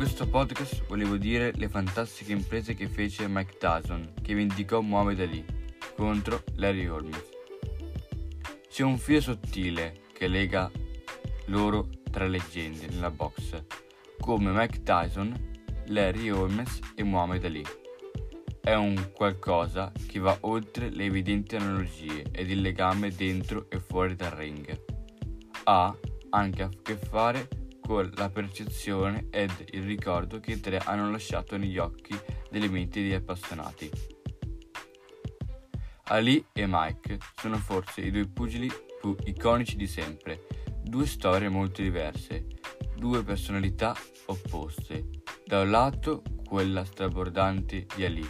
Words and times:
questo 0.00 0.26
podcast 0.26 0.86
volevo 0.86 1.18
dire 1.18 1.52
le 1.56 1.68
fantastiche 1.68 2.32
imprese 2.32 2.72
che 2.72 2.88
fece 2.88 3.28
Mike 3.28 3.58
Tyson, 3.58 4.14
che 4.22 4.32
vendicò 4.34 4.80
Muhammad 4.80 5.20
Ali 5.20 5.44
contro 5.94 6.42
Larry 6.54 6.86
Holmes. 6.86 7.28
C'è 8.66 8.82
un 8.82 8.96
filo 8.96 9.20
sottile 9.20 10.04
che 10.14 10.26
lega 10.26 10.70
loro 11.48 11.90
tra 12.10 12.26
leggende 12.26 12.86
nella 12.86 13.10
box, 13.10 13.62
come 14.18 14.50
Mike 14.52 14.82
Tyson, 14.84 15.34
Larry 15.88 16.30
Holmes 16.30 16.78
e 16.94 17.02
Muhammad 17.02 17.44
Ali. 17.44 17.66
È 18.58 18.72
un 18.72 19.10
qualcosa 19.12 19.92
che 20.06 20.18
va 20.18 20.34
oltre 20.40 20.88
le 20.88 21.04
evidenti 21.04 21.56
analogie 21.56 22.24
ed 22.32 22.48
il 22.48 22.62
legame 22.62 23.10
dentro 23.10 23.66
e 23.68 23.78
fuori 23.78 24.16
dal 24.16 24.30
ring. 24.30 24.82
Ha 25.64 25.94
anche 26.30 26.62
a 26.62 26.70
che 26.80 26.96
fare 26.96 27.48
con 27.48 27.59
la 27.98 28.30
percezione 28.30 29.26
ed 29.30 29.50
il 29.72 29.82
ricordo 29.82 30.38
che 30.38 30.52
i 30.52 30.60
tre 30.60 30.78
hanno 30.78 31.10
lasciato 31.10 31.56
negli 31.56 31.76
occhi 31.76 32.16
delle 32.48 32.68
menti 32.68 33.02
degli 33.02 33.14
appassionati. 33.14 33.90
Ali 36.04 36.44
e 36.52 36.64
Mike 36.68 37.18
sono 37.36 37.56
forse 37.56 38.00
i 38.02 38.10
due 38.10 38.26
pugili 38.26 38.70
più 39.00 39.16
iconici 39.24 39.76
di 39.76 39.86
sempre, 39.86 40.46
due 40.82 41.06
storie 41.06 41.48
molto 41.48 41.82
diverse, 41.82 42.46
due 42.96 43.24
personalità 43.24 43.94
opposte. 44.26 45.08
Da 45.44 45.62
un 45.62 45.70
lato 45.70 46.22
quella 46.44 46.84
strabordante 46.84 47.86
di 47.94 48.04
Ali, 48.04 48.28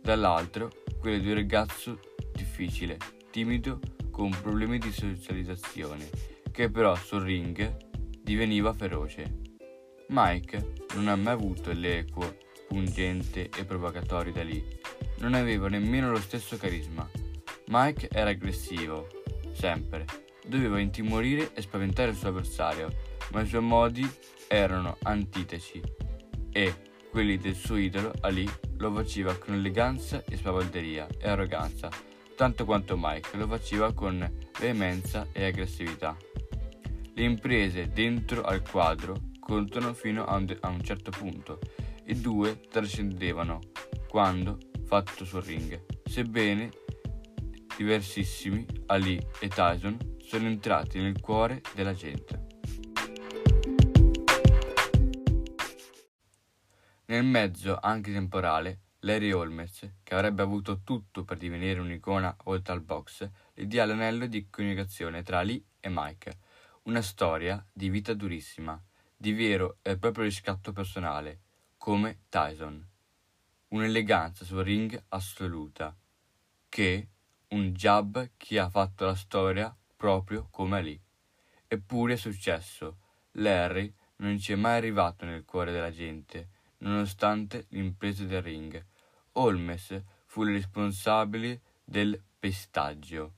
dall'altro 0.00 0.70
quella 0.98 1.18
di 1.18 1.28
un 1.28 1.34
ragazzo 1.34 2.00
difficile, 2.32 2.96
timido, 3.30 3.78
con 4.10 4.30
problemi 4.30 4.78
di 4.78 4.90
socializzazione, 4.90 6.08
che 6.50 6.70
però 6.70 6.94
sul 6.94 7.22
ring 7.22 7.85
diveniva 8.26 8.72
feroce. 8.72 9.54
Mike 10.08 10.72
non 10.96 11.06
ha 11.06 11.14
mai 11.14 11.32
avuto 11.32 11.70
l'equo 11.70 12.38
pungente 12.66 13.48
e 13.56 13.64
provocatorio 13.64 14.32
da 14.32 14.42
lì. 14.42 14.60
Non 15.18 15.34
aveva 15.34 15.68
nemmeno 15.68 16.10
lo 16.10 16.18
stesso 16.18 16.56
carisma. 16.56 17.08
Mike 17.68 18.08
era 18.10 18.30
aggressivo, 18.30 19.06
sempre. 19.52 20.06
Doveva 20.44 20.80
intimorire 20.80 21.54
e 21.54 21.62
spaventare 21.62 22.10
il 22.10 22.16
suo 22.16 22.30
avversario, 22.30 22.92
ma 23.30 23.42
i 23.42 23.46
suoi 23.46 23.62
modi 23.62 24.04
erano 24.48 24.96
antiteci 25.04 25.80
e 26.50 26.74
quelli 27.08 27.38
del 27.38 27.54
suo 27.54 27.76
idolo 27.76 28.12
Ali 28.22 28.48
lo 28.78 28.92
faceva 28.92 29.36
con 29.36 29.54
eleganza 29.54 30.24
e 30.24 30.36
spavalderia 30.36 31.06
e 31.16 31.28
arroganza, 31.28 31.90
tanto 32.34 32.64
quanto 32.64 32.96
Mike 32.98 33.36
lo 33.36 33.46
faceva 33.46 33.92
con 33.92 34.28
veemenza 34.58 35.28
e 35.30 35.44
aggressività. 35.44 36.16
Le 37.18 37.24
imprese 37.24 37.88
dentro 37.88 38.42
al 38.42 38.60
quadro 38.60 39.30
contano 39.40 39.94
fino 39.94 40.26
a 40.26 40.36
un, 40.36 40.44
de- 40.44 40.58
a 40.60 40.68
un 40.68 40.82
certo 40.82 41.10
punto 41.10 41.58
e 42.04 42.14
due 42.14 42.60
trascendevano 42.68 43.58
quando 44.06 44.58
fatto 44.84 45.24
sul 45.24 45.40
ring, 45.42 45.82
sebbene 46.04 46.68
diversissimi, 47.74 48.66
Ali 48.88 49.18
e 49.40 49.48
Tyson 49.48 49.96
sono 50.18 50.46
entrati 50.46 51.00
nel 51.00 51.18
cuore 51.18 51.62
della 51.74 51.94
gente. 51.94 52.44
Nel 57.06 57.24
mezzo, 57.24 57.78
anche 57.80 58.12
temporale, 58.12 58.80
Larry 59.00 59.32
Holmes, 59.32 59.94
che 60.02 60.14
avrebbe 60.14 60.42
avuto 60.42 60.82
tutto 60.82 61.24
per 61.24 61.38
divenire 61.38 61.80
un'icona 61.80 62.36
oltre 62.44 62.74
al 62.74 62.82
box, 62.82 63.26
gli 63.54 63.64
dia 63.64 63.86
l'anello 63.86 64.26
di 64.26 64.50
comunicazione 64.50 65.22
tra 65.22 65.38
Ali 65.38 65.64
e 65.80 65.88
Mike. 65.90 66.44
Una 66.86 67.02
storia 67.02 67.66
di 67.72 67.88
vita 67.88 68.14
durissima, 68.14 68.80
di 69.16 69.32
vero 69.32 69.78
e 69.82 69.98
proprio 69.98 70.22
riscatto 70.22 70.72
personale, 70.72 71.40
come 71.78 72.20
Tyson. 72.28 72.88
Un'eleganza 73.70 74.44
sul 74.44 74.62
ring 74.62 75.02
assoluta, 75.08 75.96
che 76.68 77.08
un 77.48 77.72
jab 77.72 78.30
che 78.36 78.60
ha 78.60 78.70
fatto 78.70 79.04
la 79.04 79.16
storia 79.16 79.76
proprio 79.96 80.46
come 80.48 80.76
Ali. 80.76 81.00
Eppure 81.66 82.12
è 82.12 82.16
successo. 82.16 82.98
Larry 83.32 83.92
non 84.18 84.38
ci 84.38 84.52
è 84.52 84.54
mai 84.54 84.76
arrivato 84.76 85.24
nel 85.24 85.44
cuore 85.44 85.72
della 85.72 85.90
gente, 85.90 86.50
nonostante 86.78 87.66
l'impresa 87.70 88.22
del 88.22 88.42
ring. 88.42 88.86
Holmes 89.32 90.02
fu 90.26 90.44
il 90.44 90.52
responsabile 90.52 91.62
del 91.82 92.22
pestaggio, 92.38 93.32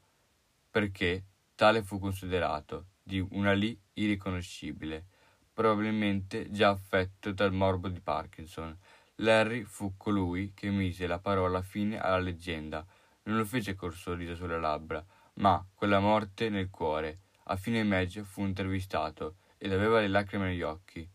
perché 0.70 1.24
tale 1.54 1.82
fu 1.82 1.98
considerato 1.98 2.88
di 3.08 3.26
una 3.30 3.54
lì 3.54 3.76
irriconoscibile, 3.94 5.06
probabilmente 5.54 6.50
già 6.50 6.68
affetto 6.68 7.32
dal 7.32 7.54
morbo 7.54 7.88
di 7.88 8.00
Parkinson. 8.00 8.76
Larry 9.16 9.62
fu 9.62 9.96
colui 9.96 10.52
che 10.52 10.68
mise 10.68 11.06
la 11.06 11.18
parola 11.18 11.62
fine 11.62 11.98
alla 11.98 12.18
leggenda, 12.18 12.84
non 13.22 13.38
lo 13.38 13.46
fece 13.46 13.74
col 13.74 13.94
sorriso 13.94 14.34
sulle 14.34 14.60
labbra, 14.60 15.02
ma 15.34 15.66
con 15.74 15.88
la 15.88 16.00
morte 16.00 16.50
nel 16.50 16.68
cuore. 16.68 17.20
A 17.44 17.56
fine 17.56 17.82
match 17.82 18.20
fu 18.20 18.44
intervistato 18.44 19.36
ed 19.56 19.72
aveva 19.72 20.00
le 20.00 20.08
lacrime 20.08 20.48
negli 20.48 20.62
occhi. 20.62 21.08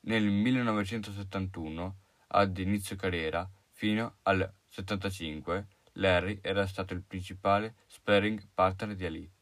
Nel 0.00 0.24
1971, 0.24 1.96
ad 2.28 2.58
inizio 2.58 2.96
carriera, 2.96 3.48
fino 3.70 4.16
al 4.22 4.52
75, 4.66 5.66
Larry 5.92 6.40
era 6.42 6.66
stato 6.66 6.92
il 6.92 7.02
principale 7.02 7.76
sparring 7.86 8.48
partner 8.52 8.96
di 8.96 9.06
Ali. 9.06 9.35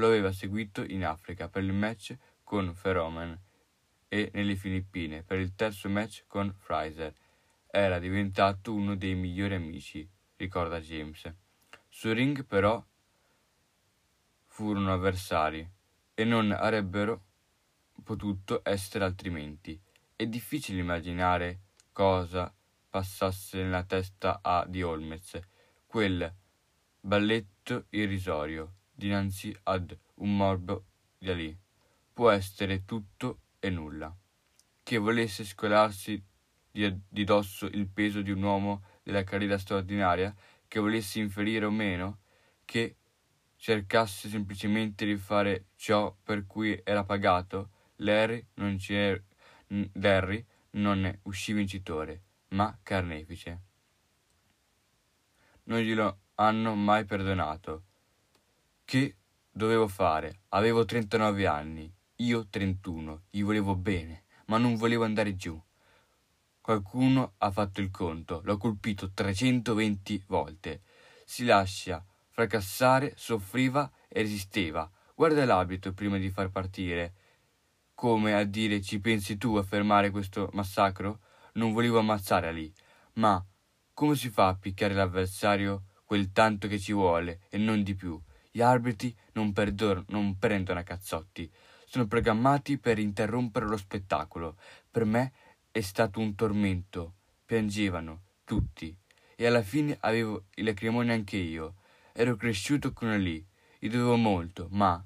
Lo 0.00 0.06
aveva 0.06 0.32
seguito 0.32 0.82
in 0.82 1.04
Africa 1.04 1.50
per 1.50 1.62
il 1.62 1.74
match 1.74 2.16
con 2.42 2.74
Feroman 2.74 3.38
e 4.08 4.30
nelle 4.32 4.56
Filippine 4.56 5.22
per 5.22 5.38
il 5.38 5.54
terzo 5.54 5.90
match 5.90 6.24
con 6.26 6.54
Fraser. 6.54 7.14
Era 7.66 7.98
diventato 7.98 8.72
uno 8.72 8.96
dei 8.96 9.14
migliori 9.14 9.56
amici, 9.56 10.08
ricorda 10.36 10.80
James. 10.80 11.30
Sul 11.86 12.14
ring 12.14 12.46
però 12.46 12.82
furono 14.46 14.90
avversari 14.90 15.70
e 16.14 16.24
non 16.24 16.50
avrebbero 16.50 17.24
potuto 18.02 18.62
essere 18.64 19.04
altrimenti. 19.04 19.78
È 20.16 20.24
difficile 20.24 20.80
immaginare 20.80 21.58
cosa 21.92 22.50
passasse 22.88 23.62
nella 23.62 23.84
testa 23.84 24.40
a 24.42 24.64
di 24.66 24.82
Holmes, 24.82 25.38
quel 25.84 26.34
balletto 27.02 27.84
irrisorio 27.90 28.76
dinanzi 29.00 29.56
ad 29.64 29.96
un 30.16 30.36
morbo 30.36 30.84
di 31.16 31.30
Ali. 31.30 31.58
Può 32.12 32.30
essere 32.30 32.84
tutto 32.84 33.40
e 33.58 33.70
nulla. 33.70 34.14
Che 34.82 34.98
volesse 34.98 35.44
scolarsi 35.44 36.22
di, 36.70 37.00
di 37.08 37.24
dosso 37.24 37.64
il 37.66 37.88
peso 37.88 38.20
di 38.20 38.30
un 38.30 38.42
uomo 38.42 38.82
della 39.02 39.24
carriera 39.24 39.56
straordinaria, 39.56 40.34
che 40.68 40.78
volesse 40.78 41.18
inferire 41.18 41.64
o 41.64 41.70
meno, 41.70 42.18
che 42.64 42.96
cercasse 43.56 44.28
semplicemente 44.28 45.06
di 45.06 45.16
fare 45.16 45.66
ciò 45.76 46.14
per 46.22 46.46
cui 46.46 46.78
era 46.84 47.02
pagato, 47.02 47.70
Larry 47.96 48.44
non, 48.54 48.78
Larry 49.94 50.44
non 50.72 51.00
ne 51.00 51.20
uscì 51.22 51.52
vincitore, 51.52 52.22
ma 52.48 52.78
carnefice. 52.82 53.60
Non 55.64 55.80
glielo 55.80 56.18
hanno 56.36 56.74
mai 56.74 57.04
perdonato. 57.04 57.84
Che 58.90 59.18
dovevo 59.52 59.86
fare? 59.86 60.40
Avevo 60.48 60.84
39 60.84 61.46
anni, 61.46 61.88
io 62.16 62.48
31, 62.48 63.26
gli 63.30 63.40
volevo 63.44 63.76
bene, 63.76 64.24
ma 64.46 64.58
non 64.58 64.74
volevo 64.74 65.04
andare 65.04 65.36
giù. 65.36 65.56
Qualcuno 66.60 67.34
ha 67.38 67.52
fatto 67.52 67.80
il 67.80 67.92
conto, 67.92 68.40
l'ho 68.42 68.56
colpito 68.56 69.12
320 69.12 70.24
volte. 70.26 70.82
Si 71.24 71.44
lascia 71.44 72.04
fracassare, 72.30 73.12
soffriva 73.14 73.88
e 74.08 74.22
resisteva. 74.22 74.90
Guarda 75.14 75.44
l'abito 75.44 75.92
prima 75.92 76.18
di 76.18 76.28
far 76.30 76.50
partire. 76.50 77.14
Come 77.94 78.34
a 78.34 78.42
dire 78.42 78.82
ci 78.82 78.98
pensi 78.98 79.38
tu 79.38 79.54
a 79.54 79.62
fermare 79.62 80.10
questo 80.10 80.50
massacro? 80.54 81.20
Non 81.52 81.72
volevo 81.72 82.00
ammazzare 82.00 82.48
Ali, 82.48 82.74
ma 83.12 83.40
come 83.94 84.16
si 84.16 84.30
fa 84.30 84.48
a 84.48 84.56
picchiare 84.56 84.94
l'avversario 84.94 85.84
quel 86.04 86.32
tanto 86.32 86.66
che 86.66 86.80
ci 86.80 86.92
vuole 86.92 87.42
e 87.50 87.56
non 87.56 87.84
di 87.84 87.94
più? 87.94 88.20
Gli 88.50 88.62
arbitri 88.62 89.14
non, 89.32 89.52
perdon- 89.52 90.04
non 90.08 90.36
prendono 90.38 90.80
a 90.80 90.82
cazzotti, 90.82 91.50
sono 91.84 92.06
programmati 92.06 92.78
per 92.78 92.98
interrompere 92.98 93.66
lo 93.66 93.76
spettacolo. 93.76 94.56
Per 94.90 95.04
me 95.04 95.32
è 95.70 95.80
stato 95.80 96.20
un 96.20 96.34
tormento. 96.34 97.14
Piangevano 97.44 98.22
tutti 98.44 98.96
e 99.36 99.46
alla 99.46 99.62
fine 99.62 99.96
avevo 100.00 100.46
i 100.56 100.62
lacrimoni 100.62 101.10
anche 101.10 101.36
io. 101.36 101.76
Ero 102.12 102.36
cresciuto 102.36 102.92
con 102.92 103.16
lì, 103.18 103.44
gli 103.78 103.88
dovevo 103.88 104.16
molto, 104.16 104.68
ma 104.70 105.02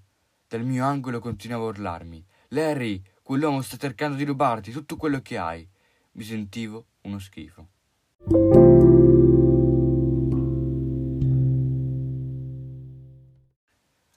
dal 0.48 0.64
mio 0.64 0.84
angolo 0.84 1.20
continuavo 1.20 1.66
a 1.66 1.68
urlarmi. 1.68 2.24
Larry, 2.48 3.02
quell'uomo 3.22 3.62
sta 3.62 3.76
cercando 3.76 4.16
di 4.16 4.24
rubarti 4.24 4.72
tutto 4.72 4.96
quello 4.96 5.20
che 5.20 5.38
hai. 5.38 5.68
Mi 6.12 6.24
sentivo 6.24 6.86
uno 7.02 7.18
schifo. 7.18 7.73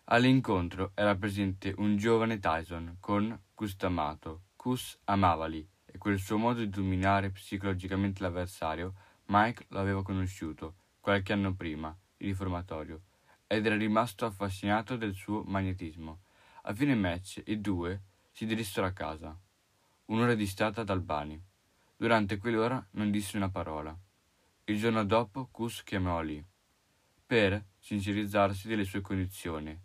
All'incontro 0.10 0.92
era 0.96 1.18
presente 1.18 1.74
un 1.80 1.98
giovane 1.98 2.40
Tyson 2.40 2.96
con 3.02 3.38
Cus 3.54 3.76
Amato. 3.82 4.44
Cus 4.56 4.98
amava 5.04 5.48
lì 5.48 5.68
e 5.84 5.98
quel 5.98 6.18
suo 6.18 6.38
modo 6.38 6.62
di 6.62 6.70
dominare 6.70 7.30
psicologicamente 7.30 8.22
l'avversario, 8.22 8.94
Mike 9.26 9.66
l'aveva 9.72 10.04
conosciuto 10.04 10.76
qualche 11.02 11.34
anno 11.34 11.54
prima, 11.56 11.94
il 12.20 12.28
riformatorio, 12.28 13.02
ed 13.48 13.66
era 13.66 13.76
rimasto 13.76 14.26
affascinato 14.26 14.96
del 14.96 15.14
suo 15.14 15.44
magnetismo. 15.44 16.22
A 16.62 16.74
fine 16.74 16.96
match 16.96 17.42
i 17.48 17.60
due 17.60 18.04
si 18.32 18.46
dirissero 18.46 18.86
a 18.86 18.94
casa, 18.94 19.38
un'ora 20.06 20.36
distata 20.36 20.86
dal 20.86 21.02
Bani. 21.02 21.38
Durante 21.98 22.38
quell'ora 22.38 22.82
non 22.92 23.12
disse 23.12 23.36
una 23.36 23.50
parola. 23.50 23.94
Il 24.64 24.80
giorno 24.80 25.04
dopo 25.04 25.50
Kus 25.52 25.84
chiamò 25.84 26.22
lì 26.22 26.42
per 27.26 27.62
sincerizzarsi 27.78 28.70
delle 28.70 28.86
sue 28.86 29.02
condizioni. 29.02 29.78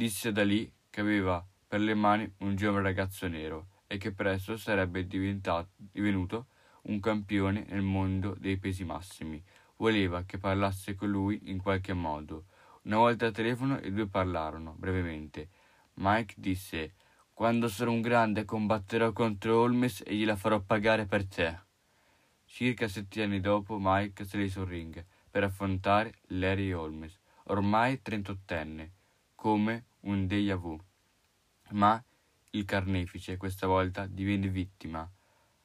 Disse 0.00 0.32
da 0.32 0.42
lì 0.44 0.72
che 0.88 1.02
aveva 1.02 1.46
per 1.68 1.78
le 1.80 1.92
mani 1.92 2.32
un 2.38 2.56
giovane 2.56 2.84
ragazzo 2.84 3.28
nero 3.28 3.82
e 3.86 3.98
che 3.98 4.12
presto 4.12 4.56
sarebbe 4.56 5.06
divenuto 5.06 6.46
un 6.84 7.00
campione 7.00 7.66
nel 7.68 7.82
mondo 7.82 8.34
dei 8.38 8.56
pesi 8.56 8.82
massimi. 8.82 9.44
Voleva 9.76 10.22
che 10.24 10.38
parlasse 10.38 10.94
con 10.94 11.10
lui 11.10 11.38
in 11.50 11.60
qualche 11.60 11.92
modo. 11.92 12.46
Una 12.84 12.96
volta 12.96 13.26
al 13.26 13.32
telefono 13.32 13.78
i 13.78 13.92
due 13.92 14.06
parlarono 14.06 14.72
brevemente. 14.72 15.50
Mike 15.96 16.32
disse 16.38 16.94
quando 17.34 17.68
sarò 17.68 17.90
un 17.90 18.00
grande 18.00 18.46
combatterò 18.46 19.12
contro 19.12 19.60
Holmes 19.60 20.02
e 20.06 20.14
gliela 20.14 20.34
farò 20.34 20.60
pagare 20.60 21.04
per 21.04 21.26
te. 21.26 21.58
Circa 22.46 22.88
sette 22.88 23.22
anni 23.22 23.40
dopo 23.40 23.76
Mike 23.78 24.24
salì 24.24 24.48
sul 24.48 24.66
ring 24.66 25.04
per 25.30 25.44
affrontare 25.44 26.14
Larry 26.28 26.72
Holmes, 26.72 27.20
ormai 27.48 28.00
trentottenne, 28.00 28.92
come 29.40 29.84
un 30.00 30.26
déjà 30.26 30.54
vu. 30.54 30.78
Ma 31.70 32.04
il 32.50 32.64
carnefice 32.66 33.38
questa 33.38 33.66
volta 33.66 34.04
divenne 34.04 34.48
vittima. 34.48 35.10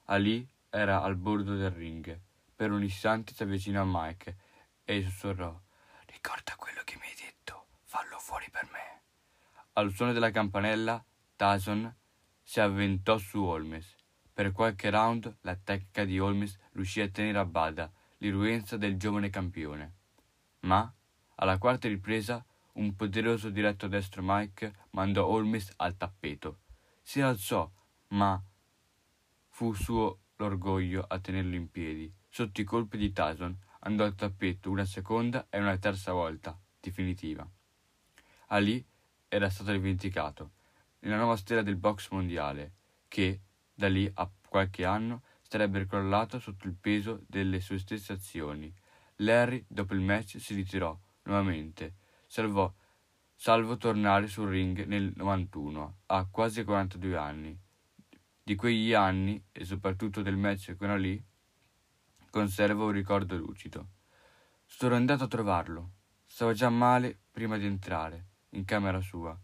Ali 0.06 0.48
era 0.69 1.01
al 1.01 1.18
bordo 1.18 1.57
del 1.57 1.72
ring. 1.72 2.18
Per 2.56 2.72
un 2.72 2.81
istante 2.81 3.33
si 3.33 3.44
avvicinò 3.44 3.81
a 3.81 3.86
Mike 3.86 4.38
e 4.86 5.04
sussurrò 5.04 5.60
Ricorda 6.06 6.56
quello 6.56 6.83
che 6.86 6.95
mi 6.95 7.07
hai 7.07 7.16
detto, 7.19 7.66
fallo 7.83 8.18
fuori 8.18 8.45
per 8.50 8.66
me. 8.72 9.01
Al 9.74 9.92
suono 9.92 10.13
della 10.13 10.31
campanella 10.31 11.04
Tyson 11.36 11.94
si 12.42 12.62
avventò 12.62 13.18
su 13.18 13.44
Holmes. 13.44 13.94
Per 14.33 14.54
qualche 14.54 14.89
round 14.89 15.39
la 15.42 15.57
tecnica 15.62 16.06
di 16.06 16.18
Holmes 16.18 16.57
riuscì 16.72 17.01
a 17.01 17.10
tenere 17.10 17.39
a 17.39 17.45
bada 17.45 17.92
l'irruenza 18.19 18.77
del 18.77 18.95
giovane 18.95 19.30
campione. 19.30 19.94
Ma, 20.62 20.89
alla 21.36 21.57
quarta 21.57 21.89
ripresa, 21.89 22.42
un 22.75 22.95
poderoso 22.95 23.50
diretto 23.50 23.88
destro 23.88 24.22
Mike 24.24 24.88
mandò 24.92 25.25
Holmes 25.25 25.72
al 25.77 25.95
tappeto. 25.98 26.60
Si 27.01 27.22
alzò, 27.22 27.69
ma 28.10 28.42
fu 29.50 29.74
suo 29.74 30.19
l'orgoglio 30.38 31.06
a 31.07 31.19
tenerlo 31.19 31.56
in 31.56 31.69
piedi. 31.69 32.12
Sotto 32.30 32.62
i 32.62 32.66
colpi 32.66 32.98
di 32.98 33.12
Tyson 33.12 33.57
andò 33.80 34.04
al 34.04 34.16
tappeto 34.16 34.69
una 34.69 34.86
seconda 34.86 35.48
e 35.50 35.60
una 35.60 35.77
terza 35.77 36.12
volta, 36.12 36.60
definitiva. 36.80 37.48
Ali 38.48 38.86
era 39.27 39.50
stato 39.50 39.72
dimenticato 39.72 40.51
nella 41.00 41.18
nuova 41.18 41.38
stella 41.38 41.62
del 41.62 41.75
box 41.75 42.10
mondiale, 42.10 42.74
che, 43.07 43.42
da 43.74 43.88
lì 43.88 44.10
a 44.16 44.30
qualche 44.48 44.86
anno, 44.86 45.22
sarebbe 45.42 45.86
crollato 45.86 46.39
sotto 46.39 46.68
il 46.68 46.74
peso 46.74 47.24
delle 47.27 47.60
sue 47.62 47.77
stesse 47.77 48.13
azioni. 48.13 48.74
Larry, 49.18 49.63
dopo 49.68 49.94
il 49.94 50.01
match, 50.01 50.39
si 50.39 50.56
ritirò 50.56 50.98
nuovamente, 51.24 51.95
salvò, 52.36 52.70
salvo 53.34 53.78
tornare 53.78 54.28
sul 54.28 54.50
ring 54.50 54.84
nel 54.88 55.14
91, 55.16 56.00
a 56.08 56.26
quasi 56.26 56.66
42 56.66 57.16
anni. 57.16 57.58
Di 58.44 58.56
quegli 58.56 58.92
anni, 58.92 59.42
e 59.54 59.64
soprattutto 59.64 60.22
del 60.22 60.36
match 60.36 60.76
con 60.76 60.90
Ali, 60.90 61.24
conservo 62.30 62.88
un 62.88 62.92
ricordo 62.92 63.38
lucido. 63.38 63.88
Sono 64.66 64.96
andato 64.96 65.24
a 65.24 65.28
trovarlo. 65.28 65.92
Stava 66.26 66.52
già 66.52 66.68
male 66.68 67.18
prima 67.32 67.58
di 67.58 67.68
entrare 67.68 68.26
in 68.50 68.66
camera 68.66 69.00
sua. 69.00 69.40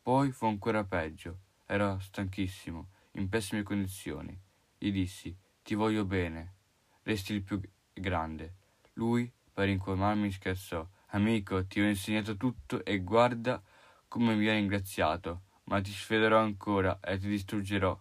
Poi 0.00 0.32
fu 0.32 0.46
ancora 0.46 0.82
peggio. 0.84 1.40
Era 1.66 2.00
stanchissimo, 2.00 2.88
in 3.12 3.28
pessime 3.28 3.62
condizioni. 3.62 4.34
Gli 4.78 4.90
dissi: 4.90 5.36
Ti 5.62 5.74
voglio 5.74 6.06
bene. 6.06 6.54
Resti 7.02 7.34
il 7.34 7.42
più 7.42 7.60
grande. 7.92 8.54
Lui, 8.94 9.30
per 9.52 9.68
incolmarmi, 9.68 10.32
scherzò: 10.32 10.88
Amico, 11.12 11.66
ti 11.66 11.80
ho 11.80 11.88
insegnato 11.88 12.36
tutto 12.36 12.84
e 12.84 13.00
guarda 13.00 13.60
come 14.06 14.36
mi 14.36 14.46
hai 14.46 14.58
ringraziato. 14.58 15.42
Ma 15.64 15.80
ti 15.80 15.90
sfiderò 15.90 16.38
ancora 16.38 17.00
e 17.00 17.18
ti 17.18 17.26
distruggerò. 17.28 18.00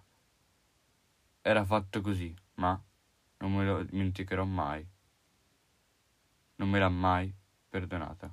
Era 1.41 1.65
fatto 1.65 2.01
così, 2.01 2.35
ma 2.55 2.79
non 3.37 3.55
me 3.55 3.65
lo 3.65 3.83
dimenticherò 3.83 4.45
mai. 4.45 4.87
Non 6.57 6.69
me 6.69 6.77
l'ha 6.77 6.89
mai 6.89 7.33
perdonata. 7.67 8.31